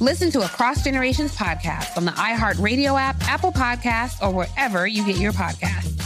[0.00, 5.16] Listen to Across Generations podcast on the iHeartRadio app, Apple Podcasts, or wherever you get
[5.16, 6.05] your podcasts.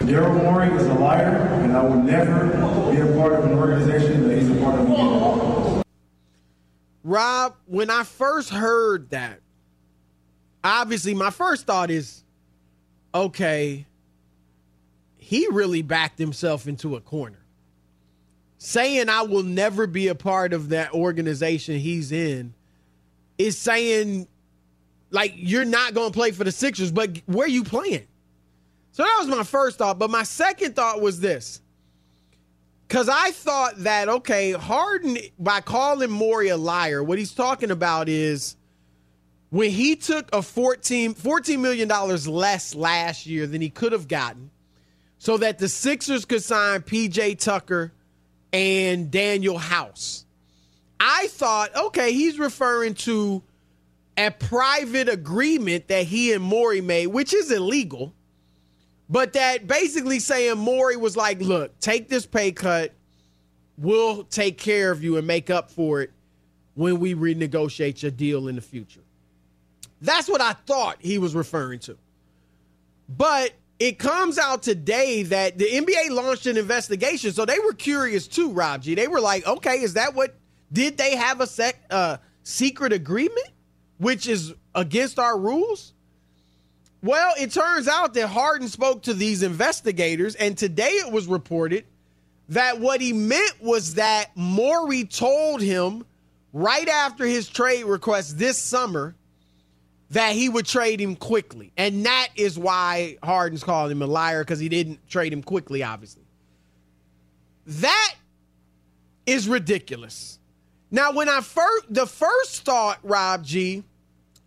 [0.00, 2.46] Daryl Morey is a liar, and I will never
[2.90, 5.84] be a part of an organization that he's a part of.
[7.04, 9.40] Rob, when I first heard that,
[10.64, 12.24] obviously my first thought is,
[13.14, 13.86] okay,
[15.18, 17.44] he really backed himself into a corner.
[18.56, 22.54] Saying I will never be a part of that organization he's in
[23.36, 24.28] is saying,
[25.10, 28.06] like, you're not going to play for the Sixers, but where are you playing?
[28.92, 29.98] So that was my first thought.
[29.98, 31.60] But my second thought was this.
[32.86, 38.08] Because I thought that, okay, Harden, by calling Morey a liar, what he's talking about
[38.08, 38.56] is
[39.50, 44.50] when he took a 14, $14 million less last year than he could have gotten
[45.18, 47.92] so that the Sixers could sign PJ Tucker
[48.52, 50.24] and Danuel House.
[50.98, 53.42] I thought, okay, he's referring to
[54.16, 58.14] a private agreement that he and Morey made, which is illegal
[59.10, 62.94] but that basically saying Morey was like, look, take this pay cut.
[63.76, 66.12] We'll take care of you and make up for it
[66.74, 69.00] when we renegotiate your deal in the future.
[70.00, 71.98] That's what I thought he was referring to.
[73.08, 77.32] But it comes out today that the NBA launched an investigation.
[77.32, 78.94] So they were curious too, Rob G.
[78.94, 80.36] They were like, okay, is that what
[80.72, 83.48] did they have a sec, uh, secret agreement,
[83.98, 85.94] which is against our rules?
[87.02, 91.84] Well, it turns out that Harden spoke to these investigators, and today it was reported
[92.50, 96.04] that what he meant was that Morey told him
[96.52, 99.14] right after his trade request this summer
[100.10, 101.72] that he would trade him quickly.
[101.76, 105.84] And that is why Harden's calling him a liar because he didn't trade him quickly,
[105.84, 106.24] obviously.
[107.66, 108.14] That
[109.24, 110.38] is ridiculous.
[110.90, 113.84] Now, when I first, the first thought, Rob G,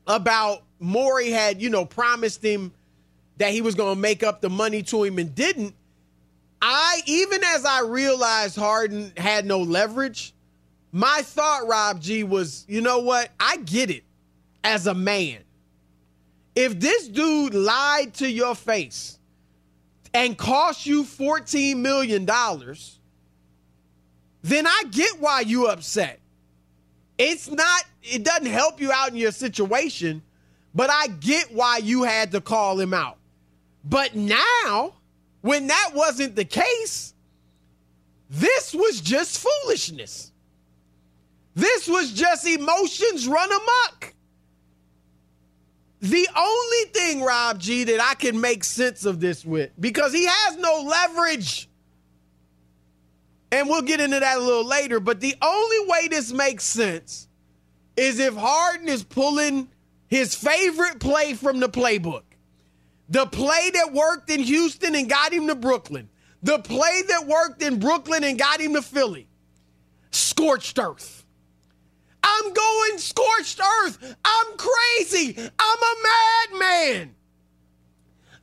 [0.06, 2.74] about Morey had, you know, promised him
[3.38, 5.74] that he was going to make up the money to him and didn't.
[6.62, 10.34] I, even as I realized Harden had no leverage,
[10.92, 13.30] my thought, Rob G, was, you know what?
[13.40, 14.04] I get it
[14.64, 15.40] as a man.
[16.56, 19.18] If this dude lied to your face
[20.14, 22.26] and cost you $14 million,
[24.44, 26.20] then I get why you upset.
[27.18, 30.22] It's not, it doesn't help you out in your situation
[30.74, 33.18] but I get why you had to call him out.
[33.84, 34.94] But now,
[35.42, 37.14] when that wasn't the case,
[38.30, 40.32] this was just foolishness.
[41.56, 44.14] This was just emotions run amok.
[46.02, 50.26] The only thing, Rob G, that I can make sense of this with, because he
[50.26, 51.70] has no leverage,
[53.52, 57.28] and we'll get into that a little later, but the only way this makes sense
[57.96, 59.70] is if Harden is pulling
[60.14, 62.22] his favorite play from the playbook.
[63.10, 66.08] The play that worked in Houston and got him to Brooklyn.
[66.44, 69.28] The play that worked in Brooklyn and got him to Philly.
[70.12, 71.26] Scorched earth.
[72.22, 74.16] I'm going scorched earth.
[74.24, 75.36] I'm crazy.
[75.36, 75.96] I'm a
[76.52, 77.16] madman.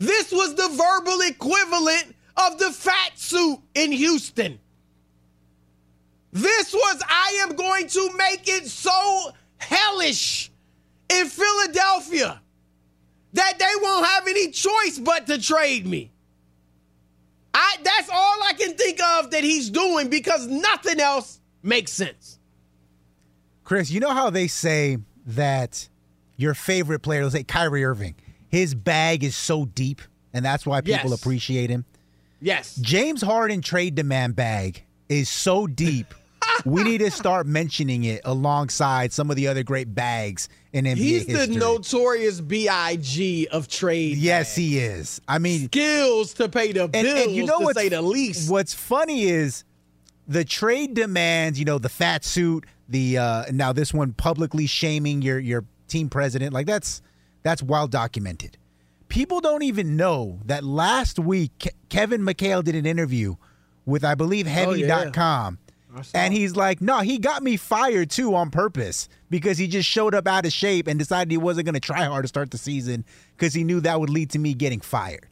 [0.01, 4.59] This was the verbal equivalent of the fat suit in Houston.
[6.33, 10.50] This was, I am going to make it so hellish
[11.11, 12.41] in Philadelphia
[13.33, 16.11] that they won't have any choice but to trade me.
[17.53, 22.39] I that's all I can think of that he's doing because nothing else makes sense.
[23.65, 25.89] Chris, you know how they say that
[26.37, 28.15] your favorite player, let's say Kyrie Irving,
[28.49, 30.01] his bag is so deep,
[30.33, 31.21] and that's why people Yes.
[31.21, 31.85] appreciate him.
[32.41, 32.77] Yes.
[32.77, 36.15] James Harden trade demand bag is so deep.
[36.65, 40.97] We need to start mentioning it alongside some of the other great bags in NBA
[40.97, 41.55] He's history.
[41.55, 44.17] the notorious BIG of trade.
[44.19, 45.21] Yes, he is.
[45.27, 48.51] I mean, skills to pay the and, bills, and you know to say the least.
[48.51, 49.65] What's funny is
[50.29, 51.59] the trade demands.
[51.59, 52.65] You know, the fat suit.
[52.89, 56.53] The uh, now this one publicly shaming your your team president.
[56.53, 57.03] Like that's
[57.43, 58.57] that's well documented.
[59.09, 63.37] People don't even know that last week Ke- Kevin McHale did an interview
[63.87, 65.59] with I believe Heavy.com.
[66.15, 70.15] And he's like, no, he got me fired too on purpose because he just showed
[70.15, 72.59] up out of shape and decided he wasn't going to try hard to start the
[72.59, 73.05] season
[73.37, 75.27] because he knew that would lead to me getting fired.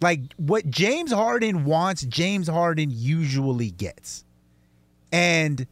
[0.00, 4.24] Like what James Harden wants, James Harden usually gets.
[5.12, 5.66] And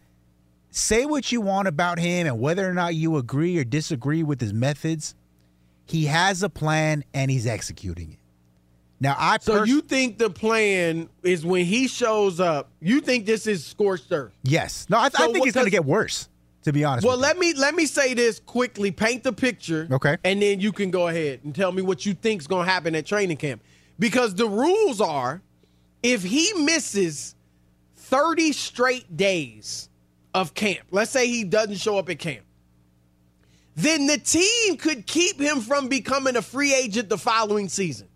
[0.71, 4.41] say what you want about him and whether or not you agree or disagree with
[4.41, 5.15] his methods,
[5.85, 8.20] he has a plan and he's executing it.
[9.03, 12.69] Now, I so pers- you think the plan is when he shows up?
[12.81, 14.33] You think this is scorched earth?
[14.43, 16.29] yes, no, I, I So think what it's going to get worse.
[16.65, 17.29] To be honest, Well, with you.
[17.29, 18.91] let me let me say this quickly.
[18.91, 20.19] Paint the picture, Okay.
[20.25, 22.95] and then you can go ahead and tell me what you think's going to happen
[22.95, 23.63] at training camp.
[23.99, 25.41] Because the rules are,
[26.03, 27.35] if he misses
[27.97, 29.89] thirty straight days
[30.35, 32.45] of camp, let's say he doesn't show up at camp,
[33.77, 38.07] then the team could keep him from becoming a free agent the following season.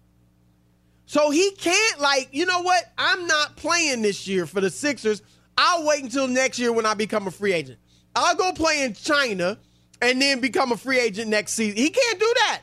[1.15, 2.93] So he can't like, you know what?
[2.99, 5.23] I'm not playing this year for the Sixers.
[5.57, 7.79] I'll wait until next year when I become a free agent.
[8.17, 9.61] I'll go play in China
[10.03, 11.77] and then become a free agent next season.
[11.77, 12.63] He can't do that.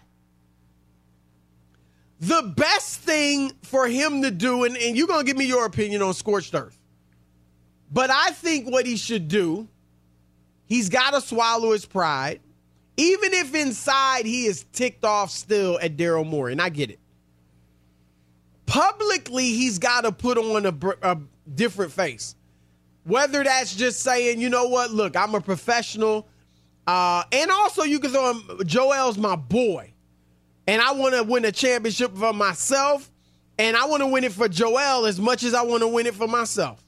[2.20, 5.66] The best thing for him to do, and, and you're going to give me your
[5.66, 6.78] opinion on scorched earth,
[7.90, 9.70] but I think what he should do,
[10.66, 12.42] he's got to swallow his pride,
[12.98, 17.01] even if inside he is ticked off still at Daryl Morey, and I get it
[18.72, 21.18] publicly he's got to put on a, a
[21.54, 22.36] different face.
[23.04, 26.28] Whether that's just saying you know what look i'm a professional
[26.88, 29.92] uh, and also you can throw him joel's my boy
[30.68, 33.12] and i want to win a championship for myself
[33.58, 36.06] and i want to win it for joel as much as i want to win
[36.06, 36.82] it for myself.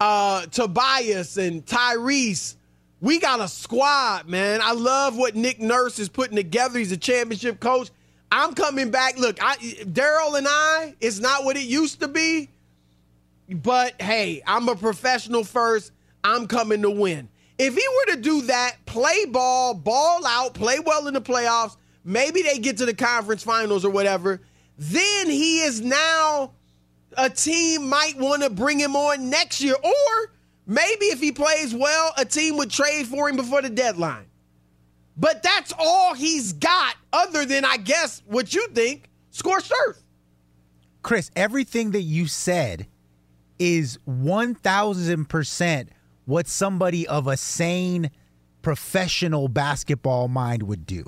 [0.00, 2.54] Uh, tobias and tyrese
[3.00, 4.60] we got a squad man.
[4.62, 6.78] I love what nick nurse is putting together.
[6.78, 7.90] He's a championship coach
[8.34, 9.16] I'm coming back.
[9.16, 12.50] Look, I Daryl and I, it's not what it used to be.
[13.48, 15.92] But hey, I'm a professional first.
[16.24, 17.28] I'm coming to win.
[17.58, 21.76] If he were to do that, play ball, ball out, play well in the playoffs,
[22.02, 24.40] maybe they get to the conference finals or whatever,
[24.78, 26.54] then he is now
[27.16, 29.76] a team might want to bring him on next year.
[29.80, 30.32] Or
[30.66, 34.26] maybe if he plays well, a team would trade for him before the deadline.
[35.16, 40.02] But that's all he's got, other than, I guess, what you think, scorched earth.
[41.02, 42.86] Chris, everything that you said
[43.58, 45.88] is 1000%
[46.24, 48.10] what somebody of a sane
[48.62, 51.04] professional basketball mind would do.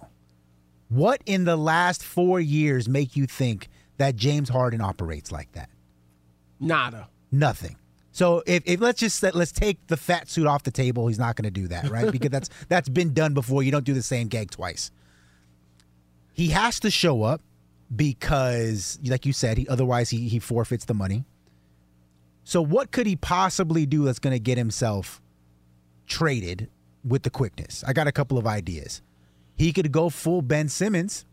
[0.89, 5.71] What in the last 4 years make you think that James Harden operates like that?
[6.61, 7.09] Nada.
[7.33, 7.77] Nothing.
[8.17, 11.37] So if, if let's just let's take the fat suit off the table, he's not
[11.37, 12.11] going to do that, right?
[12.11, 13.63] Because that's that's been done before.
[13.63, 14.91] You don't do the same gag twice.
[16.33, 17.43] He has to show up
[17.95, 21.27] because, like you said, he otherwise he he forfeits the money.
[22.43, 25.21] So what could he possibly do that's going to get himself
[26.07, 26.71] traded
[27.05, 27.85] with the quickness?
[27.87, 29.03] I got a couple of ideas.
[29.57, 31.27] He could go full Ben Simmons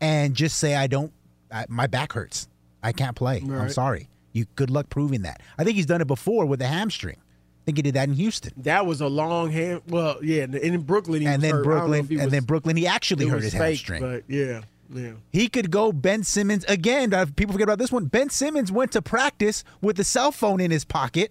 [0.00, 1.12] and just say, "I don't,
[1.48, 2.48] I, my back hurts.
[2.82, 3.40] I can't play.
[3.60, 5.40] I'm sorry." You good luck proving that.
[5.58, 7.16] I think he's done it before with a hamstring.
[7.18, 8.52] I think he did that in Houston.
[8.56, 9.82] That was a long hand.
[9.88, 11.60] Well, yeah, and in Brooklyn, he and then hurt.
[11.60, 14.02] I don't know Brooklyn, and was- then Brooklyn, he actually hurt his fake, hamstring.
[14.02, 14.62] But yeah,
[14.92, 15.12] yeah.
[15.30, 17.14] He could go Ben Simmons again.
[17.14, 18.06] uh, People forget about this one.
[18.06, 21.30] Ben Simmons went to practice with a cell phone in his pocket,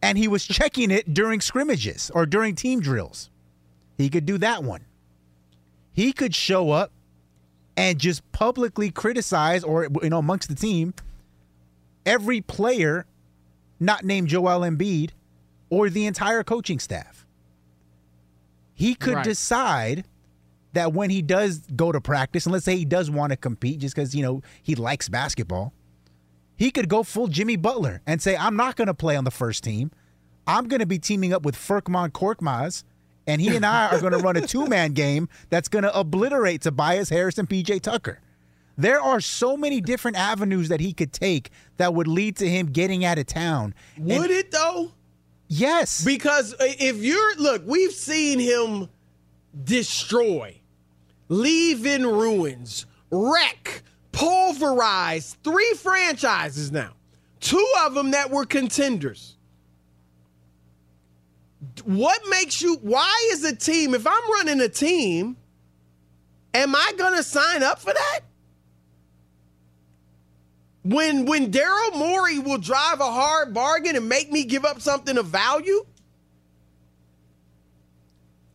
[0.00, 3.28] and he was checking it during scrimmages or during team drills.
[3.98, 4.82] He could do that one.
[5.92, 6.92] He could show up
[7.76, 10.94] and just publicly criticize, or you know, amongst the team,
[12.08, 13.06] every player
[13.78, 15.10] not named Joel Embiid
[15.70, 17.26] or the entire coaching staff.
[18.74, 19.24] He could Right.
[19.24, 20.04] decide
[20.72, 23.80] that when he does go to practice, and let's say he does want to compete
[23.80, 25.72] just because, you know, he likes basketball,
[26.56, 29.30] he could go full Jimmy Butler and say, I'm not going to play on the
[29.30, 29.90] first team.
[30.46, 32.84] I'm going to be teaming up with Furkan Korkmaz,
[33.26, 35.96] and he and I are going to run a two man game that's going to
[35.98, 38.20] obliterate Tobias Harris and PJ Tucker.
[38.78, 42.66] There are so many different avenues that he could take that would lead to him
[42.68, 43.74] getting out of town.
[43.96, 44.92] And- Would it though?
[45.48, 46.04] Yes.
[46.04, 48.88] Because uh, if you're look, we've seen him
[49.64, 50.60] destroy,
[51.28, 53.82] leave in ruins, wreck,
[54.12, 56.92] pulverize three franchises now.
[57.40, 59.36] Two of them that were contenders.
[61.84, 65.36] What makes you why is a team if I'm running a team
[66.54, 68.20] am I going to sign up for that?
[70.88, 75.18] When when Daryl Morey will drive a hard bargain and make me give up something
[75.18, 75.84] of value?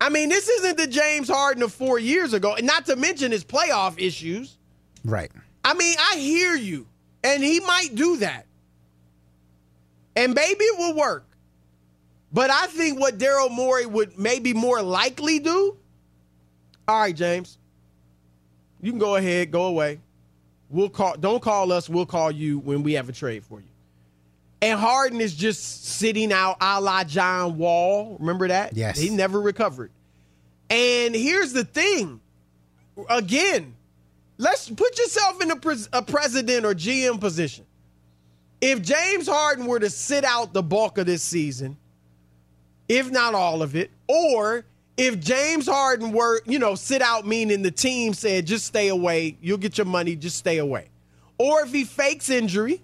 [0.01, 3.31] I mean, this isn't the James Harden of four years ago, and not to mention
[3.31, 4.57] his playoff issues.
[5.05, 5.31] right.
[5.63, 6.87] I mean, I hear you,
[7.23, 8.47] and he might do that.
[10.15, 11.25] And maybe it will work.
[12.33, 15.77] But I think what Daryl Morey would maybe more likely do.
[16.87, 17.59] All right, James.
[18.81, 19.99] You can go ahead, go away.
[20.73, 23.67] We'll call don't call us, we'll call you when we have a trade for you.
[24.59, 28.17] And Harden is just sitting out a la John Wall.
[28.19, 28.75] Remember that?
[28.75, 28.97] Yes.
[28.97, 29.91] He never recovered.
[30.71, 32.21] And here's the thing.
[33.07, 33.75] Again,
[34.39, 37.65] let's put yourself in a, pres- a president or GM position.
[38.59, 41.77] If James Harden were to sit out the bulk of this season,
[42.89, 44.65] if not all of it, or
[44.97, 49.37] if James Harden were, you know, sit out meaning the team said just stay away,
[49.41, 50.89] you'll get your money, just stay away.
[51.37, 52.81] Or if he fakes injury,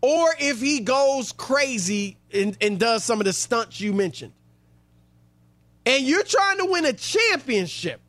[0.00, 4.32] or if he goes crazy and, and does some of the stunts you mentioned.
[5.84, 8.00] And you're trying to win a championship.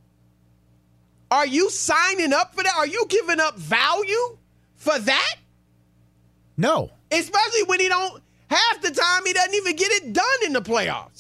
[1.29, 2.73] Are you signing up for that?
[2.77, 4.37] Are you giving up value
[4.75, 5.35] for that?
[6.55, 6.91] No.
[7.11, 10.61] Especially when he don't half the time he doesn't even get it done in the
[10.61, 11.16] playoffs.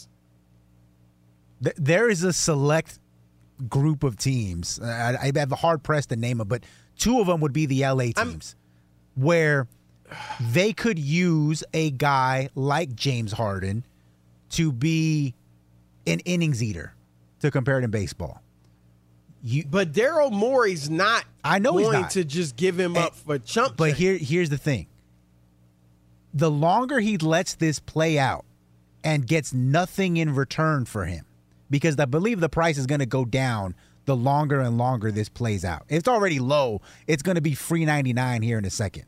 [1.63, 2.99] Th- there is a select
[3.69, 4.79] group of teams.
[4.79, 6.63] I, I have a hard pressed to name them, but
[6.97, 8.55] two of them would be the LA teams,
[9.15, 9.67] where
[10.39, 13.83] they could use a guy like James Harden
[14.51, 15.33] to be
[16.05, 16.93] an innings eater,
[17.41, 18.41] to compare it in baseball.
[19.43, 22.09] You, But Daryl Morey's not I know he's not.
[22.11, 23.97] to just give him up for chump But change.
[23.97, 24.87] here, here's the thing:
[26.33, 28.45] the longer he lets this play out
[29.03, 31.25] and gets nothing in return for him,
[31.69, 35.29] because I believe the price is going to go down the longer and longer this
[35.29, 35.83] plays out.
[35.89, 39.05] It's already low; it's going to be free ninety nine here in a second.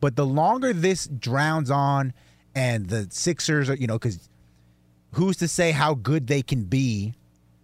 [0.00, 2.14] But the longer this drowns on,
[2.54, 4.30] and the Sixers are, you know, because
[5.12, 7.12] who's to say how good they can be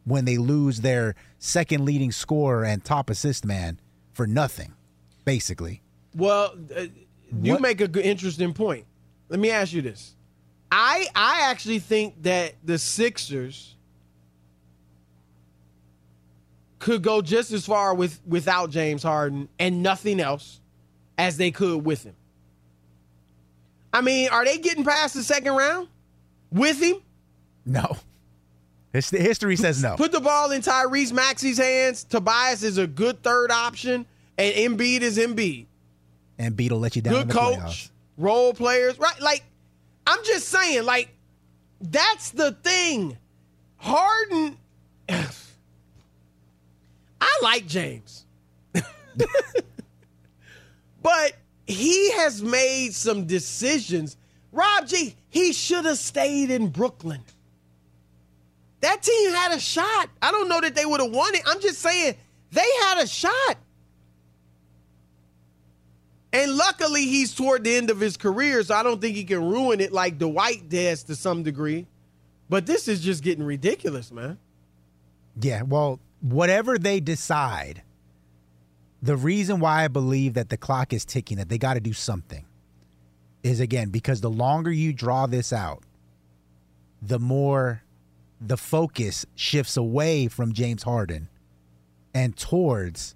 [0.04, 3.80] when they lose their second leading scorer and top assist man
[4.12, 4.74] for nothing,
[5.24, 5.82] basically.
[6.14, 6.86] Well, uh,
[7.42, 8.84] you What- make a good, interesting point.
[9.30, 10.14] Let me ask you this:
[10.70, 13.75] I I actually think that the Sixers
[16.86, 20.60] could go just as far with without James Harden and nothing else
[21.18, 22.14] as they could with him.
[23.92, 25.88] I mean, are they getting past the second round
[26.52, 27.02] with him?
[27.64, 27.96] No.
[28.92, 29.96] History says no.
[29.96, 32.04] Put the ball in Tyrese Maxey's hands.
[32.04, 34.06] Tobias is a good third option,
[34.38, 35.66] and Embiid is Embiid.
[36.38, 37.14] And Beat will let you down.
[37.14, 37.90] good the coach, playoffs.
[38.16, 39.20] role players, right?
[39.20, 39.42] Like,
[40.06, 41.08] I'm just saying, like,
[41.80, 43.18] that's the thing.
[43.76, 44.56] Harden,
[47.26, 48.24] I like James,
[51.02, 51.32] but
[51.66, 54.16] he has made some decisions.
[54.52, 57.20] Rob G, he should have stayed in Brooklyn.
[58.80, 60.08] That team had a shot.
[60.22, 61.42] I don't know that they would have won it.
[61.46, 62.14] I'm just saying
[62.52, 63.56] they had a shot.
[66.32, 69.42] And luckily, he's toward the end of his career, so I don't think he can
[69.42, 71.86] ruin it like Dwight does to some degree.
[72.48, 74.38] But this is just getting ridiculous, man.
[75.40, 77.82] Yeah, well, whatever they decide,
[79.02, 81.92] the reason why I believe that the clock is ticking, that they got to do
[81.92, 82.44] something,
[83.42, 85.82] is again because the longer you draw this out,
[87.00, 87.82] the more
[88.40, 91.28] the focus shifts away from James Harden
[92.14, 93.14] and towards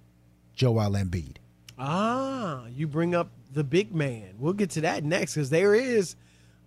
[0.53, 1.37] Joel Embiid.
[1.77, 4.35] Ah, you bring up the big man.
[4.37, 6.15] We'll get to that next because there is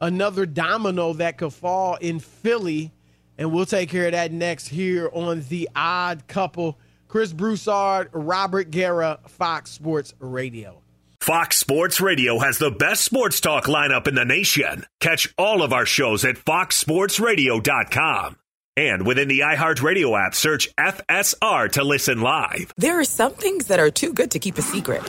[0.00, 2.92] another domino that could fall in Philly,
[3.38, 6.78] and we'll take care of that next here on The Odd Couple.
[7.08, 10.80] Chris Broussard, Robert Guerra, Fox Sports Radio.
[11.20, 14.84] Fox Sports Radio has the best sports talk lineup in the nation.
[15.00, 18.36] Catch all of our shows at foxsportsradio.com.
[18.76, 22.72] And within the iHeartRadio app, search FSR to listen live.
[22.76, 25.02] There are some things that are too good to keep a secret.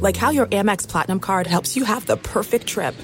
[0.00, 2.94] Like how your Amex Platinum card helps you have the perfect trip.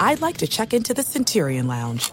[0.00, 2.12] I'd like to check into the Centurion Lounge.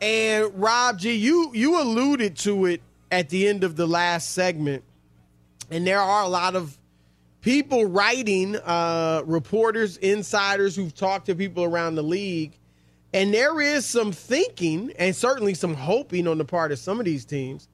[0.00, 2.80] And Rob G, you you alluded to it
[3.10, 4.82] at the end of the last segment,
[5.70, 6.78] and there are a lot of
[7.42, 12.56] people writing, uh, reporters, insiders who've talked to people around the league,
[13.12, 17.04] and there is some thinking and certainly some hoping on the part of some of
[17.04, 17.68] these teams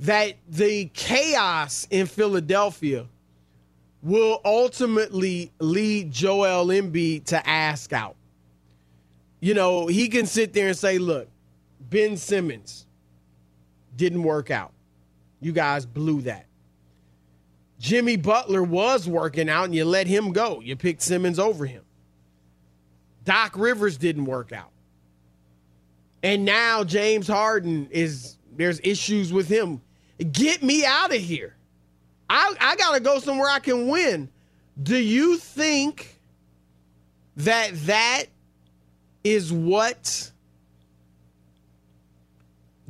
[0.00, 3.06] that the chaos in Philadelphia
[4.02, 8.16] will ultimately lead Joel Embiid to ask out.
[9.40, 11.28] You know, he can sit there and say, look,
[11.92, 12.86] Ben Simmons
[13.94, 14.72] didn't work out.
[15.40, 16.46] You guys blew that.
[17.78, 20.60] Jimmy Butler was working out and you let him go.
[20.60, 21.82] You picked Simmons over him.
[23.24, 24.70] Doc Rivers didn't work out.
[26.22, 29.82] And now James Harden is there's issues with him.
[30.30, 31.56] Get me out of here.
[32.30, 34.30] I I got to go somewhere I can win.
[34.82, 36.18] Do you think
[37.36, 38.24] that that
[39.24, 40.31] is what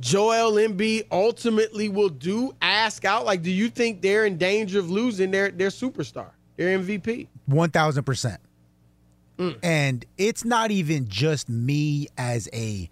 [0.03, 2.53] Joel Embiid ultimately will do?
[2.61, 3.25] Ask out.
[3.25, 7.27] Like, do you think they're in danger of losing their their superstar, their MVP?
[7.45, 8.41] One thousand percent.
[9.37, 9.57] Mm.
[9.63, 12.89] And it's not even just me as a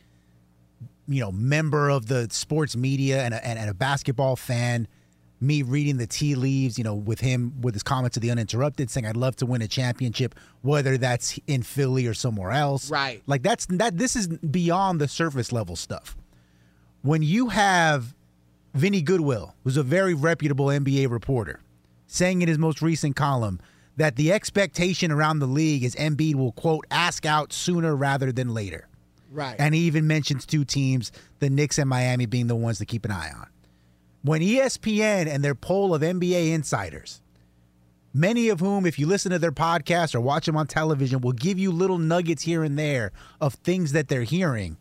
[1.05, 4.87] you know member of the sports media and a, and, and a basketball fan.
[5.41, 8.89] Me reading the tea leaves, you know, with him with his comments to the uninterrupted,
[8.89, 12.89] saying I'd love to win a championship, whether that's in Philly or somewhere else.
[12.89, 13.21] Right.
[13.27, 13.97] Like that's that.
[13.97, 16.15] This is beyond the surface level stuff.
[17.01, 18.13] When you have
[18.73, 21.59] Vinny Goodwill, who's a very reputable NBA reporter,
[22.05, 23.59] saying in his most recent column
[23.97, 28.53] that the expectation around the league is Embiid will quote ask out sooner rather than
[28.53, 28.87] later.
[29.31, 29.55] Right.
[29.57, 33.05] And he even mentions two teams, the Knicks and Miami being the ones to keep
[33.05, 33.47] an eye on.
[34.23, 37.21] When ESPN and their poll of NBA insiders,
[38.13, 41.31] many of whom, if you listen to their podcast or watch them on television, will
[41.31, 44.77] give you little nuggets here and there of things that they're hearing.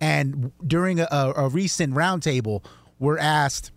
[0.00, 2.64] And during a, a recent roundtable,
[2.98, 3.70] we were asked,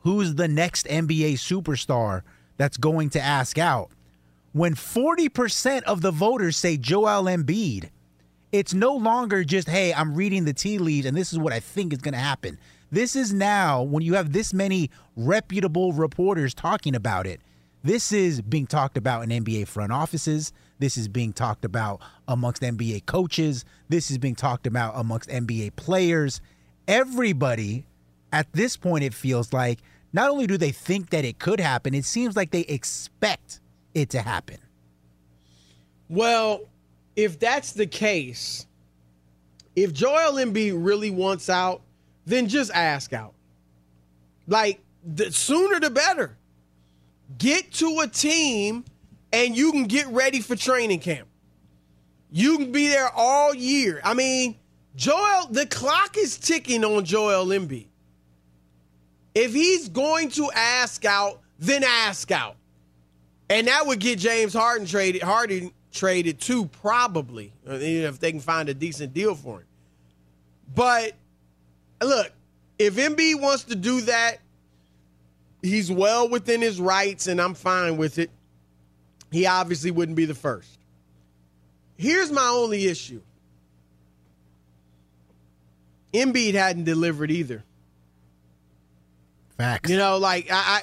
[0.00, 2.22] who's the next NBA superstar
[2.56, 3.90] that's going to ask out?
[4.52, 7.90] When 40% of the voters say Joel Embiid,
[8.52, 11.58] it's no longer just, hey, I'm reading the tea leaves and this is what I
[11.58, 12.58] think is going to happen.
[12.92, 17.40] This is now, when you have this many reputable reporters talking about it,
[17.82, 20.52] this is being talked about in NBA front offices.
[20.78, 23.64] This is being talked about amongst NBA coaches.
[23.88, 26.40] This is being talked about amongst NBA players.
[26.88, 27.86] Everybody,
[28.32, 29.80] at this point, it feels like
[30.12, 33.60] not only do they think that it could happen, it seems like they expect
[33.94, 34.58] it to happen.
[36.08, 36.62] Well,
[37.16, 38.66] if that's the case,
[39.76, 41.82] if Joel Embiid really wants out,
[42.26, 43.34] then just ask out.
[44.46, 46.36] Like the sooner the better.
[47.38, 48.84] Get to a team
[49.34, 51.26] and you can get ready for training camp.
[52.30, 54.00] You can be there all year.
[54.04, 54.56] I mean,
[54.94, 57.88] Joel, the clock is ticking on Joel Embiid.
[59.34, 62.56] If he's going to ask out, then ask out.
[63.50, 68.40] And that would get James Harden traded, Harden traded too, probably, uh, if they can
[68.40, 69.66] find a decent deal for him.
[70.74, 71.12] But
[72.00, 72.30] look,
[72.78, 74.38] if Embiid wants to do that,
[75.60, 78.30] he's well within his rights, and I'm fine with it.
[79.34, 80.78] He obviously wouldn't be the first.
[81.96, 83.20] here's my only issue.
[86.12, 87.64] Embiid hadn't delivered either.
[89.56, 89.90] Facts.
[89.90, 90.82] You know, like I, I,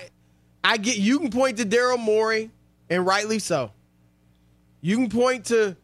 [0.73, 2.51] I get you can point to Daryl Morey,
[2.89, 3.71] and rightly so.
[4.81, 5.77] You can point to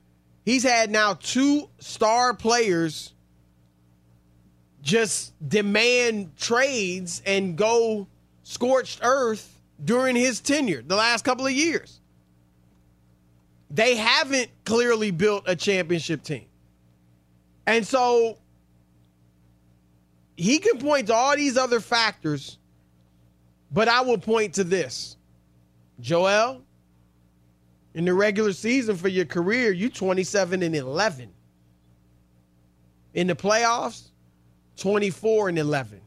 [0.44, 3.14] he's had now two star players
[4.82, 8.08] just demand trades and go
[8.44, 12.02] scorched earth during his tenure the last couple of years.
[13.70, 16.46] They haven't clearly built a championship team.
[17.66, 18.38] And so
[20.38, 22.58] he can point to all these other factors,
[23.72, 25.18] but I will point to this.
[26.00, 26.62] Joel,
[27.94, 31.34] in the regular season for your career, you 27 and 11.
[33.16, 34.10] In the playoffs,
[34.78, 36.00] 24 and 11.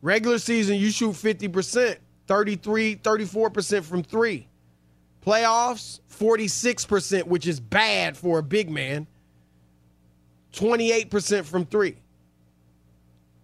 [0.00, 4.48] Regular season, you shoot 50%, 33, 34% from three.
[5.28, 9.06] Playoffs, 46%, which is bad for a big man.
[10.54, 11.96] 28% from three.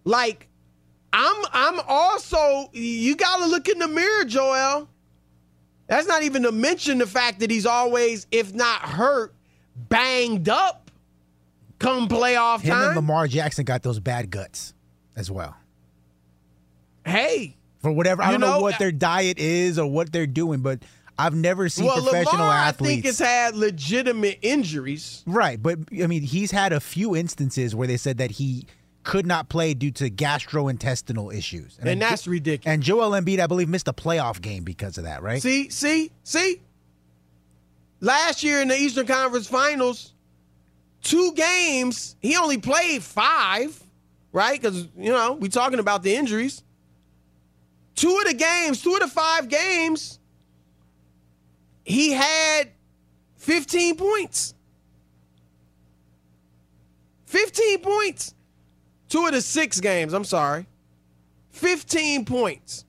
[0.03, 0.47] Like,
[1.13, 4.89] I'm I'm also you gotta look in the mirror, Joel.
[5.87, 9.35] That's not even to mention the fact that he's always, if not hurt,
[9.75, 10.89] banged up
[11.77, 12.87] come playoff Him time.
[12.87, 14.73] and Lamar Jackson got those bad guts
[15.15, 15.55] as well.
[17.05, 20.61] hey, For whatever, I don't know, know, what their diet is or what they're doing,
[20.61, 20.81] but
[21.17, 22.91] I've never seen well, professional Lamar, athletes.
[22.91, 25.23] I think has had legitimate injuries.
[25.25, 28.67] Right, but I mean, he's had a few instances where they said that he
[29.03, 32.73] could not play due to gastrointestinal issues, And that's ridiculous.
[32.73, 35.21] And Joel Embiid, I believe, missed a playoff game because of that.
[35.21, 35.41] Right?
[35.41, 36.61] See, see, see.
[38.01, 40.13] Last year in the Eastern Conference Finals,
[41.01, 43.81] two games, he only played five,
[44.33, 44.59] right?
[44.59, 46.63] Because, you know, we talking about the injuries.
[47.95, 50.19] Two of the games, two of the five games,
[51.85, 52.71] he had
[53.37, 54.53] 15 points.
[57.27, 58.33] 15 points.
[59.07, 60.65] Two of the six games, I'm sorry.
[61.51, 62.85] 15 points.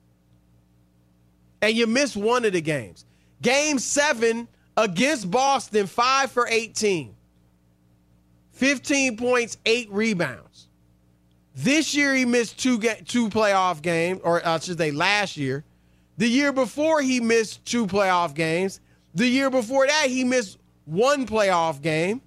[1.60, 3.04] And you missed one of the games.
[3.42, 7.14] Game seven against Boston, five for 18.
[8.52, 10.68] 15 points, eight rebounds.
[11.54, 15.64] This year he missed two ga- two playoff games, or I should say last year.
[16.18, 18.80] The year before he missed two playoff games.
[19.16, 22.20] The year before that he missed one playoff game.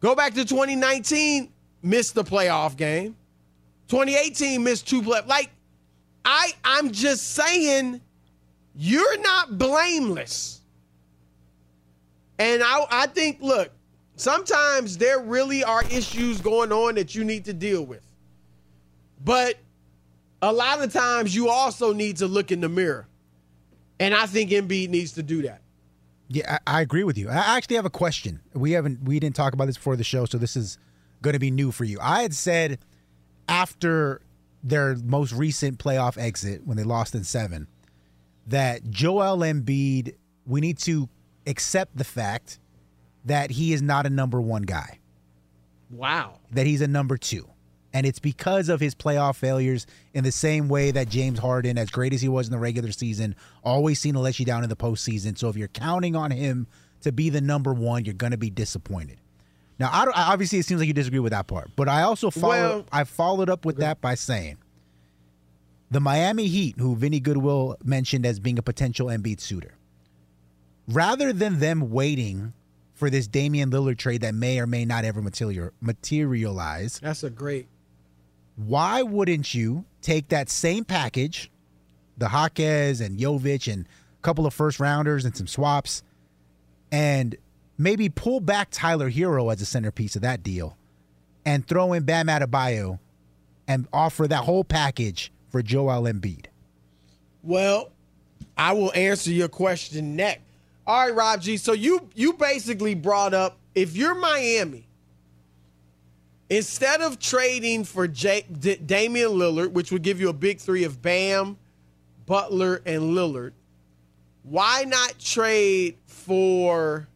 [0.00, 1.52] Go back to 2019,
[1.82, 3.16] missed the playoff game.
[3.88, 5.20] 2018 missed two play.
[5.26, 5.50] Like
[6.24, 8.00] I I'm just saying
[8.76, 10.60] you're not blameless.
[12.38, 13.70] And I I think look,
[14.14, 18.06] sometimes there really are issues going on that you need to deal with.
[19.24, 19.56] But
[20.42, 23.08] a lot of times you also need to look in the mirror.
[23.98, 25.62] And I think Embiid needs to do that.
[26.28, 27.28] Yeah, I, I agree with you.
[27.28, 28.40] I actually have a question.
[28.52, 30.76] We haven't we didn't talk about this before the show, so this is
[31.22, 31.98] going to be new for you.
[32.02, 32.78] I had said
[33.48, 34.20] after
[34.62, 37.68] their most recent playoff exit when they lost in seven
[38.48, 40.14] that Joel Embiid,
[40.46, 41.08] we need to
[41.46, 42.58] accept the fact
[43.24, 44.98] that he is not a number one guy,
[45.90, 46.38] Wow.
[46.52, 47.48] that he's a number two.
[47.96, 51.88] And it's because of his playoff failures in the same way that James Harden, as
[51.88, 54.68] great as he was in the regular season, always seemed to let you down in
[54.68, 55.38] the postseason.
[55.38, 56.66] So if you're counting on him
[57.00, 59.16] to be the number one, you're going to be disappointed.
[59.78, 62.30] Now, I don't, obviously, it seems like you disagree with that part, but I also
[62.30, 62.50] followed.
[62.52, 64.58] Well- I followed up with that by saying
[65.90, 69.72] the Miami Heat, who Vinny Goodwill mentioned as being a potential Embiid suitor,
[70.86, 72.52] rather than them waiting
[72.92, 75.22] for this Damian Lillard trade that may or may not ever
[75.80, 77.68] materialize, That's a great
[78.56, 81.50] why wouldn't you take that same package,
[82.16, 86.02] the Jaquez and Jovic and a couple of first rounders and some swaps,
[86.90, 87.36] and
[87.78, 90.76] maybe pull back Tyler Herro as a centerpiece of that deal,
[91.44, 92.98] and throw in Bam Adebayo,
[93.68, 96.46] and offer that whole package for Joel Embiid?
[97.42, 97.90] Well,
[98.56, 100.40] I will answer your question next.
[100.86, 101.56] All right, Rob G.
[101.56, 104.85] So you you basically brought up if you're Miami,
[106.48, 110.84] instead of trading for J- D- Damian Lillard, which would give you a big three
[110.84, 111.56] of Bam,
[112.26, 113.52] Butler, and Lillard,
[114.42, 117.08] why not trade for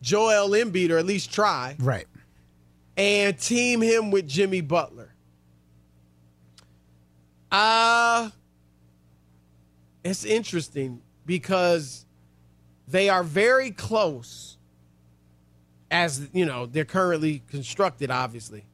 [0.00, 2.06] Joel Embiid, or at least try, Right.
[2.96, 5.14] and team him with Jimmy Butler?
[7.50, 8.30] Uh
[10.04, 12.04] it's interesting because
[12.88, 14.56] they are very close
[15.92, 18.64] as you know, they're currently constructed, obviously.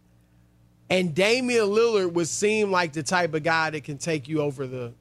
[0.88, 4.66] And Damian Lillard would seem like the type of guy that can take you over
[4.66, 4.94] the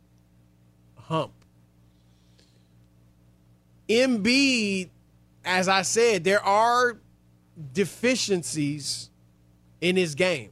[0.98, 1.32] hump.
[3.88, 4.90] Embiid
[5.48, 6.98] as I said, there are
[7.74, 9.10] deficiencies
[9.80, 10.52] in his game.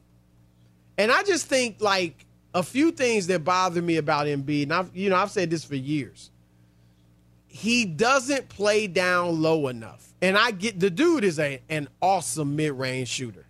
[0.96, 2.24] And I just think like
[2.54, 5.62] a few things that bother me about Embiid, and I've you know, I've said this
[5.62, 6.30] for years.
[7.56, 10.12] He doesn't play down low enough.
[10.20, 13.46] And I get the dude is a an awesome mid-range shooter.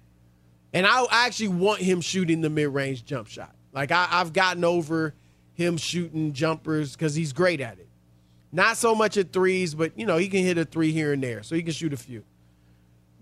[0.72, 3.52] And I actually want him shooting the mid-range jump shot.
[3.72, 5.14] Like I, I've gotten over
[5.54, 7.88] him shooting jumpers because he's great at it.
[8.52, 11.20] Not so much at threes, but you know, he can hit a three here and
[11.20, 11.42] there.
[11.42, 12.22] So he can shoot a few.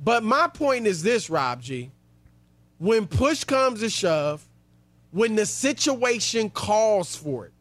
[0.02, 1.92] But my point is this, Rob G.
[2.76, 4.46] When push comes to shove,
[5.12, 7.53] when the situation calls for it,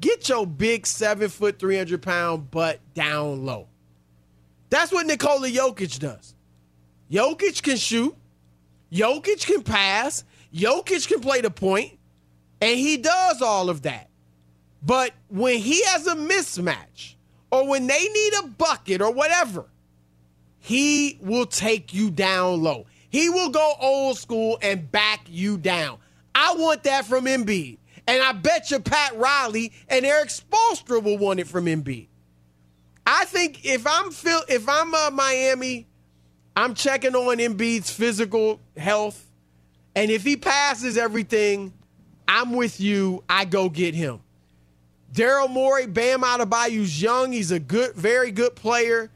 [0.00, 3.68] get your big seven foot, 300 pound butt down low.
[4.70, 6.34] That's what Nikola Jokic does.
[7.10, 8.16] Jokic can shoot,
[8.92, 11.98] Jokic can pass, Jokic can play the point,
[12.60, 14.10] and he does all of that.
[14.82, 17.14] But when he has a mismatch,
[17.50, 19.66] or when they need a bucket or whatever,
[20.58, 22.86] he will take you down low.
[23.08, 25.98] He will go old school and back you down.
[26.34, 27.78] I want that from Embiid.
[28.06, 32.08] And I bet you Pat Riley and Erik Spoelstra will want it from Embiid.
[33.06, 35.86] I think if I'm Phil, if I'm uh, Miami,
[36.56, 39.30] I'm checking on Embiid's physical health,
[39.94, 41.72] and if he passes everything,
[42.26, 43.22] I'm with you.
[43.28, 44.20] I go get him.
[45.12, 47.32] Daryl Morey, Bam Adebayo's young.
[47.32, 49.10] He's a good, very good player.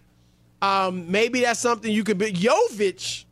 [0.63, 2.33] Um, maybe that's something you could be.
[2.33, 3.25] Jovic,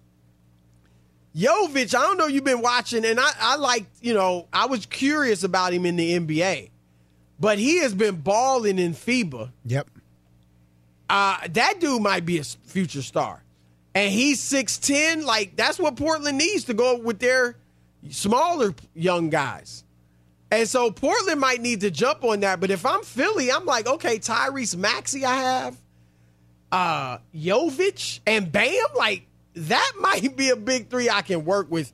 [1.36, 4.86] Jovic, I don't know you've been watching, and I, I like, you know, I was
[4.86, 6.70] curious about him in the NBA,
[7.38, 9.50] but he has been balling in FIBA.
[9.66, 9.88] Yep.
[11.08, 13.42] Uh, that dude might be a future star.
[13.94, 15.24] And he's 6'10.
[15.24, 17.56] Like, that's what Portland needs to go with their
[18.10, 19.84] smaller young guys.
[20.50, 22.60] And so Portland might need to jump on that.
[22.60, 25.76] But if I'm Philly, I'm like, okay, Tyrese Maxey, I have
[26.70, 29.26] uh Jovic and Bam, like
[29.58, 31.92] that might be a big three I can work with.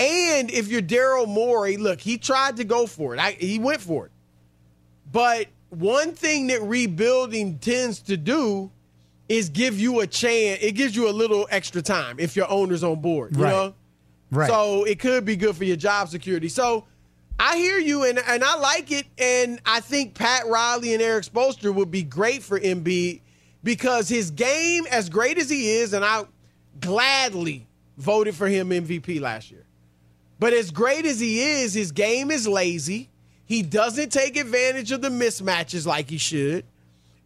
[0.00, 3.20] And if you're Daryl Morey, look, he tried to go for it.
[3.20, 4.12] I, he went for it.
[5.10, 8.70] But one thing that rebuilding tends to do
[9.28, 10.58] is give you a chance.
[10.62, 13.36] It gives you a little extra time if your owner's on board.
[13.36, 13.50] You Right.
[13.50, 13.74] know?
[14.30, 14.48] Right.
[14.48, 16.48] So it could be good for your job security.
[16.48, 16.84] So
[17.38, 19.06] I hear you and, and I like it.
[19.16, 23.20] And I think Pat Riley and Erik Spoelstra would be great for Embiid
[23.62, 26.24] because his game, as great as he is, and I
[26.80, 29.64] gladly voted for him MVP last year.
[30.38, 33.10] But as great as he is, his game is lazy.
[33.46, 36.64] He doesn't take advantage of the mismatches like he should.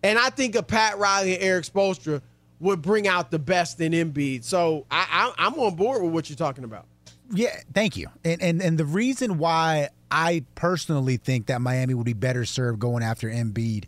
[0.02, 2.22] And I think a Pat Riley and Erik Spoelstra
[2.60, 4.44] would bring out the best in Embiid.
[4.44, 5.06] So I,
[5.38, 6.86] I, I'm on board with what you're talking about.
[7.30, 8.08] Yeah, thank you.
[8.24, 12.78] And and and the reason why I personally think that Miami would be better served
[12.78, 13.84] going after Embiid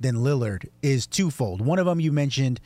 [0.00, 1.60] than Lillard is twofold.
[1.60, 2.60] One of them you mentioned,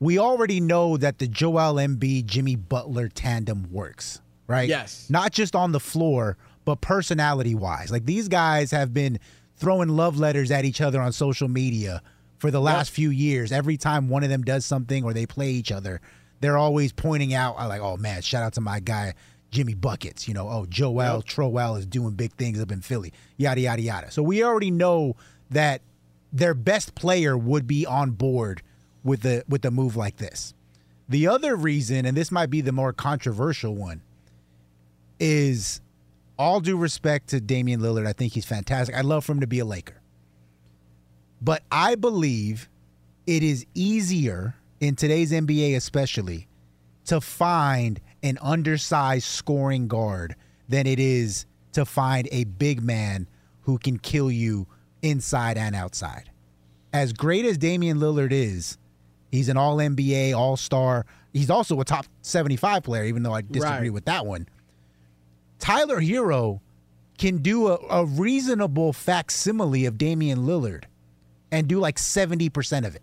[0.00, 4.68] we already know that the Joel Embiid Jimmy Butler tandem works, right?
[4.68, 5.08] Yes.
[5.10, 7.90] Not just on the floor, but personality wise.
[7.90, 9.18] Like these guys have been
[9.56, 12.02] throwing love letters at each other on social media
[12.38, 13.50] for the last few years.
[13.50, 16.00] Every time one of them does something or they play each other,
[16.40, 19.14] they're always pointing out, uh, like, oh man, shout out to my guy,
[19.50, 20.28] Jimmy Buckets.
[20.28, 24.10] You know, oh, Joel Trowell is doing big things up in Philly, yada, yada, yada.
[24.12, 25.16] So we already know
[25.50, 25.82] that
[26.32, 28.62] their best player would be on board
[29.04, 30.54] with the with a move like this.
[31.08, 34.02] The other reason, and this might be the more controversial one,
[35.18, 35.80] is
[36.38, 38.06] all due respect to Damian Lillard.
[38.06, 38.94] I think he's fantastic.
[38.94, 40.00] I'd love for him to be a Laker.
[41.40, 42.68] But I believe
[43.26, 46.48] it is easier in today's NBA, especially,
[47.06, 50.36] to find an undersized scoring guard
[50.68, 53.26] than it is to find a big man
[53.62, 54.66] who can kill you
[55.02, 56.30] inside and outside.
[56.92, 58.78] As great as Damian Lillard is,
[59.30, 61.06] he's an all NBA, all star.
[61.32, 63.92] He's also a top 75 player, even though I disagree Right.
[63.92, 64.48] with that one.
[65.58, 66.60] Tyler Herro
[67.18, 70.84] can do a, a reasonable facsimile of Damian Lillard
[71.50, 73.02] and do like 70% of it.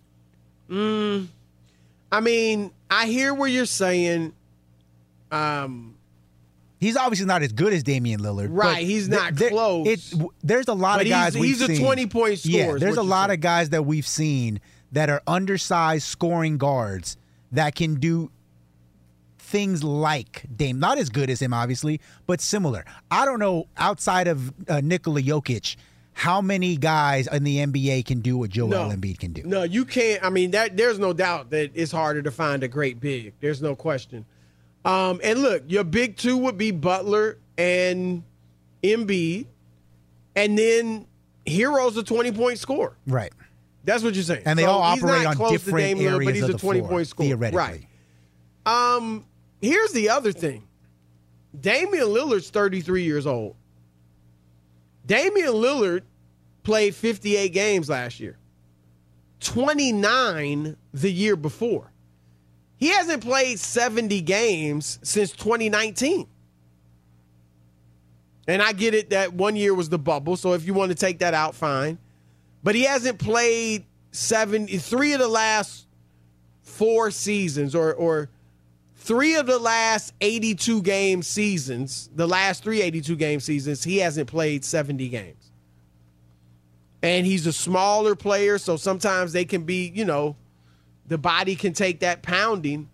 [2.12, 4.34] I mean, I hear what you're saying.
[5.32, 5.96] Um,
[6.80, 8.48] He's obviously not as good as Damian Lillard.
[8.50, 9.88] but Right, he's not there- close.
[9.88, 12.98] it- there's a lot But of guys he's- we've he's a 20-point scorer Yeah, there's
[12.98, 13.38] a lot saying.
[13.40, 14.60] of guys that we've seen
[14.96, 17.18] that are undersized scoring guards
[17.52, 18.32] that can do
[19.38, 20.80] things like Dame.
[20.80, 22.86] Not as good as him, obviously, but similar.
[23.12, 25.76] I don't know outside of uh, Nikola Jokic
[26.14, 29.44] how many guys in the NBA can do what Joel no, Embiid can do.
[29.44, 30.24] No, you can't.
[30.24, 33.34] I mean, that there's no doubt that it's harder to find a great big.
[33.42, 34.26] There's no question.
[34.86, 38.24] Um, and look, your big two would be Butler and
[38.82, 39.48] Embiid,
[40.38, 41.06] and then
[41.46, 42.96] Herro's a 20 point score.
[43.06, 43.34] Right.
[43.86, 44.44] That's what you're saying.
[44.46, 46.54] And they So all operate on close to different Lillard, areas but he's of a
[46.54, 47.28] the 20 floor, point scorer.
[47.28, 47.58] theoretically.
[47.58, 47.88] Right.
[48.96, 49.26] Um,
[49.62, 50.68] here's the other thing.
[51.60, 53.56] Damian Lillard's 33 years old.
[55.06, 56.02] Damian Lillard
[56.64, 58.38] played 58 games last year.
[59.40, 61.92] 29 the year before.
[62.78, 66.28] He hasn't played 70 games since 2019.
[68.48, 70.96] And I get it that one year was the bubble, so if you want to
[70.96, 71.98] take that out, fine.
[72.66, 75.86] But he hasn't played seven, three of the last
[76.64, 78.32] four seasons, or or
[78.96, 84.28] three of the last 82 game seasons, the last three 82 game seasons, he hasn't
[84.28, 85.52] played 70 games.
[87.04, 90.36] And he's a smaller player, so sometimes they can be, you know,
[91.06, 92.90] the body can take that pounding.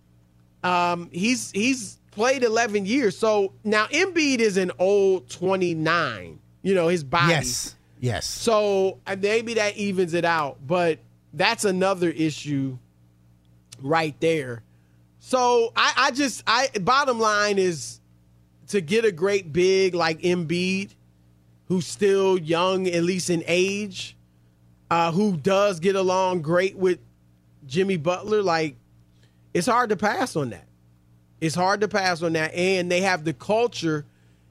[0.62, 3.16] Um, he's he's played 11 years.
[3.16, 6.38] So now Embiid is an old 29.
[6.60, 7.32] You know, his body.
[7.32, 7.74] Yes.
[8.02, 8.26] Yes.
[8.26, 10.98] So maybe that evens it out, but
[11.32, 12.76] that's another issue
[13.80, 14.64] right there.
[15.20, 18.00] So I, I just I bottom line is
[18.68, 20.90] to get a great big like Embiid,
[21.68, 24.16] who's still young, at least in age,
[24.90, 26.98] uh, who does get along great with
[27.68, 28.74] Jimmy Butler, like
[29.54, 30.66] it's hard to pass on that.
[31.40, 32.52] It's hard to pass on that.
[32.52, 34.04] And they have the culture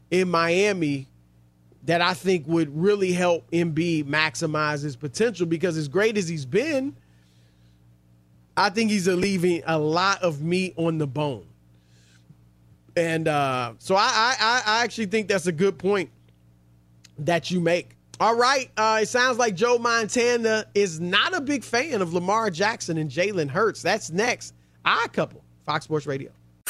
[0.09, 1.09] in Miami
[1.85, 6.45] that I think would really help Embiid maximize his potential because as great as he's
[6.45, 6.95] been,
[8.55, 11.45] I think he's leaving a lot of meat on the bone.
[12.95, 16.09] And uh, so I, I, I actually think that's a good point
[17.19, 17.95] that you make.
[18.19, 18.69] All right.
[18.77, 23.09] Uh, it sounds like Joe Montana is not a big fan of Lamar Jackson and
[23.09, 23.81] Jalen Hurts.
[23.81, 24.53] That's next.
[24.85, 25.43] I couple.
[25.65, 26.31] Fox Sports Radio.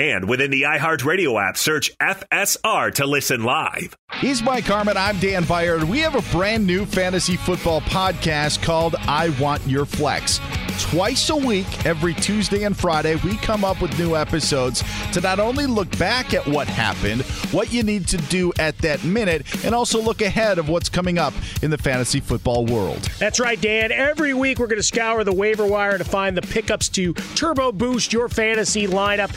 [0.00, 3.96] And within the iHeartRadio app, search FSR to listen live.
[4.20, 4.96] He's Mike Harmon.
[4.96, 5.74] I'm Dan Beyer.
[5.74, 10.40] And we have a brand new fantasy football podcast called I Want Your Flex.
[10.78, 15.40] Twice a week, every Tuesday and Friday, we come up with new episodes to not
[15.40, 19.74] only look back at what happened, what you need to do at that minute, and
[19.74, 23.02] also look ahead of what's coming up in the fantasy football world.
[23.18, 23.90] That's right, Dan.
[23.90, 27.72] Every week we're going to scour the waiver wire to find the pickups to turbo
[27.72, 29.34] boost your fantasy lineup,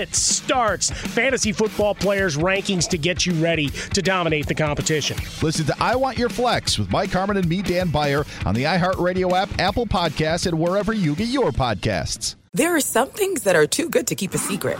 [0.00, 5.16] sits, starts, fantasy football players' rankings to get you ready to dominate the competition.
[5.42, 8.64] Listen to I Want Your Flex with Mike Harmon and me, Dan Beyer, on the
[8.64, 12.36] iHeartRadio app, Apple Podcasts, and wherever you get your podcasts.
[12.54, 14.78] There are some things that are too good to keep a secret.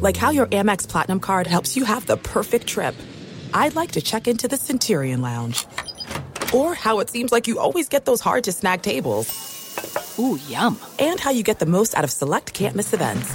[0.00, 2.96] Like how your Amex Platinum card helps you have the perfect trip.
[3.54, 5.64] I'd like to check into the Centurion Lounge.
[6.52, 10.18] Or how it seems like you always get those hard to snag tables.
[10.18, 10.78] Ooh, yum.
[10.98, 13.34] And how you get the most out of select can't miss events.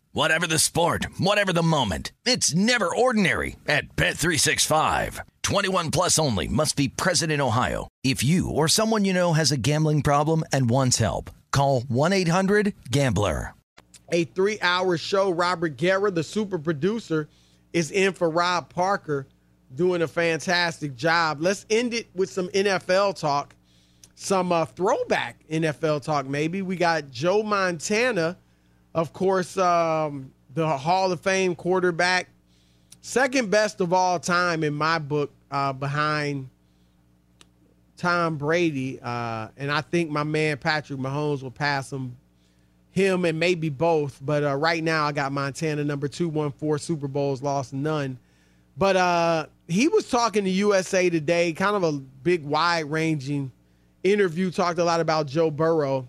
[0.13, 5.21] Whatever the sport, whatever the moment, it's never ordinary at Bet365.
[5.41, 7.87] 21 plus only must be present in Ohio.
[8.03, 13.53] If you or someone you know has a gambling problem and wants help, call 1-800-GAMBLER.
[14.11, 15.31] A three hour show.
[15.31, 17.29] Robert Guerra, the super producer,
[17.71, 19.27] is in for Rob Parker,
[19.73, 21.37] doing a fantastic job.
[21.39, 23.55] Let's end it with some NFL talk,
[24.15, 26.61] some uh, throwback NFL talk, maybe.
[26.61, 28.37] We got Joe Montana,
[28.93, 32.27] of course, um, the Hall of Fame quarterback,
[33.01, 36.49] second best of all time in my book, uh, behind
[37.97, 38.99] Tom Brady.
[39.01, 42.17] Uh, and I think my man Patrick Mahomes will pass him
[42.91, 44.19] him and maybe both.
[44.21, 48.17] But uh, right now, I got Montana number two, won four Super Bowls, lost none.
[48.77, 53.51] But uh, he was talking to USA Today, kind of a big, wide ranging
[54.03, 56.07] interview, talked a lot about Joe Burrow.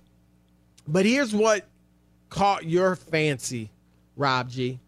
[0.89, 1.65] But here's what
[2.33, 3.69] caught your fancy,
[4.17, 4.79] Rob G.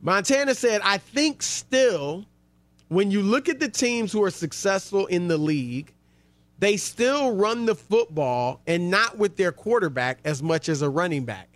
[0.00, 2.24] Montana said, I think still,
[2.86, 5.92] when you look at the teams who are successful in the league,
[6.60, 11.24] they still run the football and not with their quarterback as much as a running
[11.24, 11.48] back.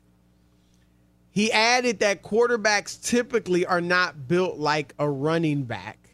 [1.30, 6.10] He added that quarterbacks typically are not built like a running back.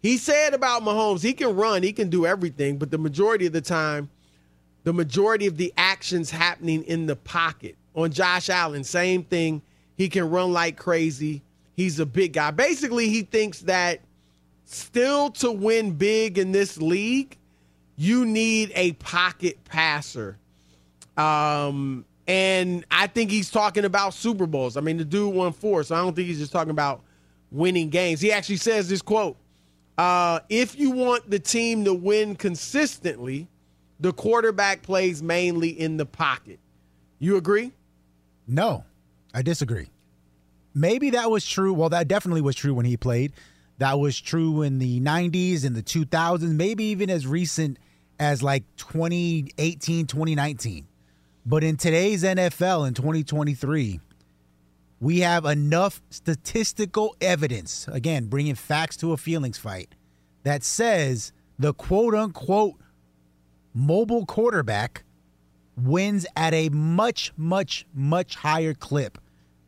[0.00, 3.52] He said about Mahomes, he can run, he can do everything, but the majority of
[3.52, 4.08] the time,
[4.84, 7.76] the majority of the actions happening in the pocket.
[7.96, 9.62] On Josh Allen, same thing.
[9.96, 11.42] He can run like crazy.
[11.74, 12.50] He's a big guy.
[12.50, 14.00] Basically, he thinks that
[14.66, 17.38] still to win big in this league,
[17.96, 20.36] you need a pocket passer.
[21.16, 24.76] Um, and I think he's talking about Super Bowls.
[24.76, 27.02] I mean, the dude won four, so I don't think he's just talking about
[27.50, 28.20] winning games.
[28.20, 29.36] He actually says this quote
[29.96, 33.48] uh, If you want the team to win consistently,
[34.00, 36.58] the quarterback plays mainly in the pocket.
[37.18, 37.72] You agree?
[38.46, 38.84] No,
[39.34, 39.88] I disagree.
[40.74, 41.72] Maybe that was true.
[41.72, 43.32] Well, that definitely was true when he played.
[43.78, 47.78] That was true in the 90s and the 2000s, maybe even as recent
[48.18, 50.86] as like 2018, 2019.
[51.44, 54.00] But in today's NFL in 2023,
[55.00, 59.94] we have enough statistical evidence, again, bringing facts to a feelings fight,
[60.42, 62.74] that says the quote unquote
[63.74, 65.04] mobile quarterback
[65.76, 69.18] wins at a much, much, much higher clip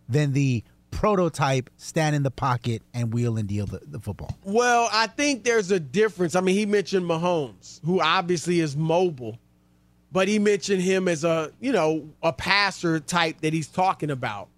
[0.08, 4.36] than the prototype stand in the pocket and wheel and deal the, the football.
[4.42, 6.34] Well, I think there's a difference.
[6.34, 9.38] I mean, he mentioned Mahomes, who obviously is mobile,
[10.10, 14.48] but he mentioned him as a, you know, a passer type that he's talking about.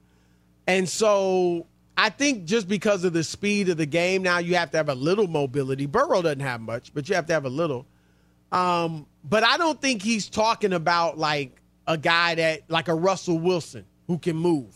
[0.66, 4.70] And so I think just because of the speed of the game, now you have
[4.70, 5.86] to have a little mobility.
[5.86, 7.86] Burrow doesn't have much, but you have to have a little.
[8.52, 13.38] Um, but I don't think he's talking about like a guy that like a Russell
[13.38, 14.74] Wilson who can move.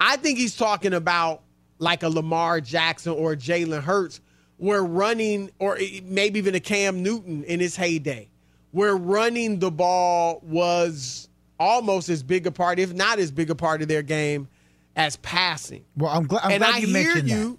[0.00, 1.42] I think he's talking about
[1.78, 4.20] like a Lamar Jackson or Jalen Hurts,
[4.58, 8.28] where running, or maybe even a Cam Newton in his heyday,
[8.72, 11.28] where running the ball was
[11.58, 14.48] almost as big a part, if not as big a part of their game
[14.96, 15.84] as passing.
[15.96, 17.58] Well, I'm, gl- I'm and glad I you hear mentioned you.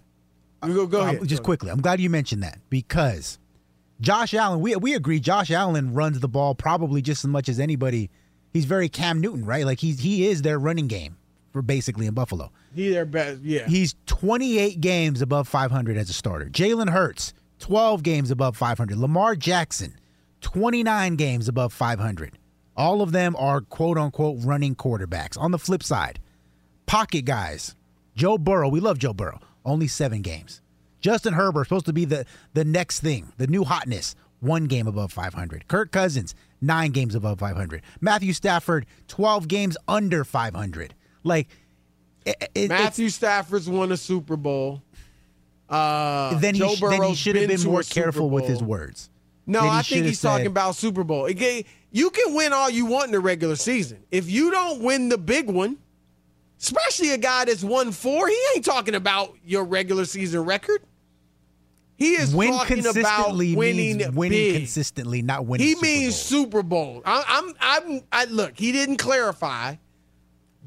[0.62, 0.68] that.
[0.68, 1.28] You go, go Um, ahead.
[1.28, 3.39] just quickly, I'm glad you mentioned that because
[4.02, 7.60] Josh Allen, we we agree Josh Allen runs the ball probably just as much as
[7.60, 8.10] anybody.
[8.54, 9.66] He's very Cam Newton, right?
[9.66, 11.18] Like he's he is their running game
[11.52, 12.52] for basically in Buffalo.
[12.74, 13.68] He their best, yeah.
[13.68, 16.46] He's 28 games above 500 as a starter.
[16.46, 18.98] Jalen Hurts, 12 games above 500.
[18.98, 19.98] Lamar Jackson,
[20.42, 22.38] 29 games above 500.
[22.78, 25.38] All of them are quote unquote running quarterbacks.
[25.38, 26.20] On the flip side,
[26.86, 27.76] pocket guys,
[28.16, 30.62] Joe Burrow, we love Joe Burrow, only seven games.
[31.02, 35.12] Justin Herbert, supposed to be the, the next thing, the new hotness, one game above
[35.12, 35.68] 500.
[35.68, 37.82] Kirk Cousins, nine games above 500.
[38.02, 40.94] Matthew Stafford, 12 games under 500.
[41.24, 41.48] Like,
[42.26, 44.82] it, it- Matthew Stafford's won a Super Bowl.
[45.70, 49.10] Uh, then he, then he should have been been more careful with his words.
[49.46, 51.26] No, I think he's talking about Super Bowl.
[51.26, 54.00] Again, you can win all you want in the regular season.
[54.12, 55.78] If you don't win the big one,
[56.60, 60.82] especially a guy that's won four, he ain't talking about your regular season record.
[61.98, 65.68] He is win talking about winning winning consistently, not winning.
[65.68, 66.22] He Super means Bowls.
[66.22, 67.02] Super Bowl.
[67.06, 68.58] I, I'm, I'm, I look.
[68.58, 69.76] He didn't clarify,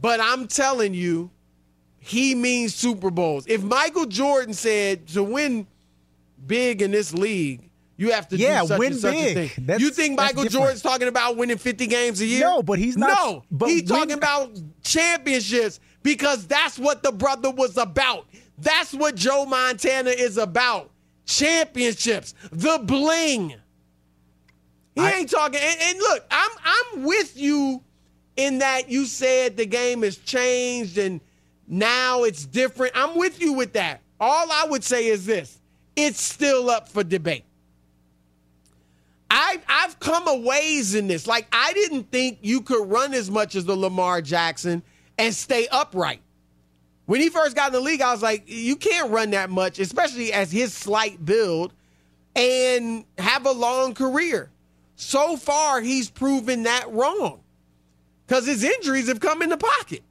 [0.01, 1.31] but I'm telling you,
[1.99, 3.47] he means Super Bowls.
[3.47, 5.67] If Michael Jordan said to win
[6.47, 9.05] big in this league, you have to Yeah, do such win big.
[9.05, 9.65] a thing.
[9.67, 10.45] That's- you think Michael.
[10.45, 12.41] Jordan's talking about winning 50 games a year?
[12.41, 14.51] No, but he's not- No, but he's win- talking about
[14.83, 18.27] championships because that's what the brother was about.
[18.59, 20.91] That's what Joe Montana is about.
[21.27, 23.55] Championships, the bling.
[24.95, 25.61] He I- ain't talking.
[25.63, 27.83] And, and look, I'm I'm with you
[28.37, 31.21] in that you said the game has changed and
[31.69, 32.93] now it's different.
[32.95, 34.01] I'm with you with that.
[34.21, 35.59] All I would say is this:
[35.97, 37.45] it's still up for debate.
[39.35, 41.27] I I've come a ways in this.
[41.27, 44.83] Like I didn't think you could run as much as the Lamar Jackson
[45.17, 46.21] and stay upright.
[47.07, 49.79] When he first got in the league, I was like, you can't run that much,
[49.79, 51.73] especially as his slight build,
[52.37, 54.51] and have a long career.
[54.97, 57.41] So far, he's proven that wrong
[58.27, 60.03] because his injuries have come in the pocket.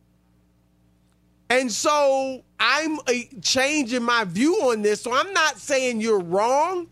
[1.50, 5.02] And so I'm uh, changing my view on this.
[5.02, 6.88] So I'm not saying you're wrong.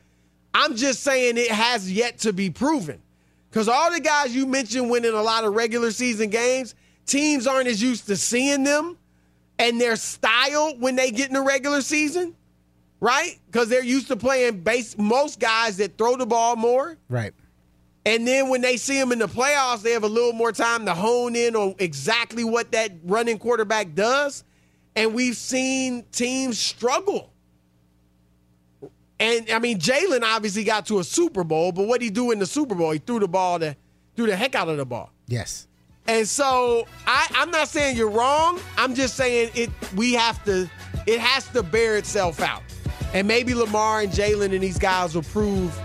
[0.53, 3.01] I'm just saying it has yet to be proven.
[3.49, 6.75] Because all the guys you mentioned winning a lot of regular season games,
[7.05, 8.97] teams aren't as used to seeing them
[9.57, 12.35] and their style when they get in the regular season,
[12.99, 13.39] right?
[13.47, 16.97] Because they're used to playing base most guys that throw the ball more.
[17.09, 17.33] Right.
[18.05, 20.85] And then when they see them in the playoffs, they have a little more time
[20.85, 24.43] to hone in on exactly what that running quarterback does.
[24.95, 27.28] And we've seen teams struggle.
[29.19, 32.31] And I mean, Jalen obviously got to a Super Bowl, but what did he do
[32.31, 32.91] in the Super Bowl?
[32.91, 33.75] He threw the ball to
[34.15, 35.11] threw the heck out of the ball.
[35.27, 35.67] Yes.
[36.07, 38.59] And so I, I'm not saying you're wrong.
[38.77, 39.69] I'm just saying it.
[39.95, 40.69] We have to.
[41.05, 42.63] It has to bear itself out.
[43.13, 45.75] And maybe Lamar and Jalen and these guys will prove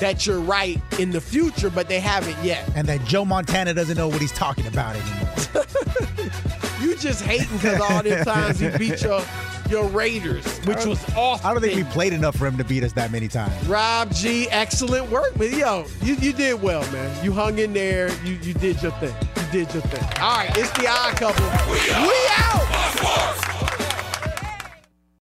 [0.00, 2.68] that you're right in the future, but they haven't yet.
[2.74, 5.64] And that Joe Montana doesn't know what he's talking about anymore.
[6.80, 9.22] You just hating because all the times he beat your
[9.70, 11.46] your Raiders, which was awesome.
[11.46, 13.66] I don't think we played enough for him to beat us that many times.
[13.66, 15.58] Rob G, excellent work, man.
[15.58, 17.24] Yo, you, you did well, man.
[17.24, 18.08] You hung in there.
[18.24, 19.14] You you did your thing.
[19.36, 20.04] You did your thing.
[20.20, 21.44] All right, it's the odd couple.
[21.70, 23.55] We out.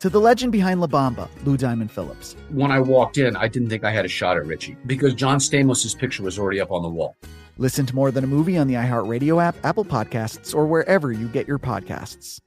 [0.00, 2.36] To the legend behind La Bamba, Lou Diamond Phillips.
[2.50, 5.38] When I walked in, I didn't think I had a shot at Richie because John
[5.38, 7.16] Stamos' picture was already up on the wall.
[7.56, 11.26] Listen to More Than a Movie on the iHeartRadio app, Apple Podcasts, or wherever you
[11.28, 12.40] get your podcasts.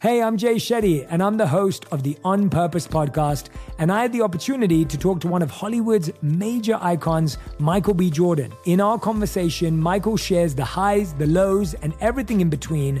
[0.00, 3.50] Hey, I'm Jay Shetty, and I'm the host of the On Purpose podcast.
[3.78, 8.10] And I had the opportunity to talk to one of Hollywood's major icons, Michael B.
[8.10, 8.52] Jordan.
[8.64, 13.00] In our conversation, Michael shares the highs, the lows, and everything in between,